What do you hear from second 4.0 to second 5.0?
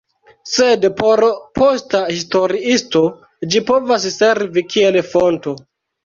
servi kiel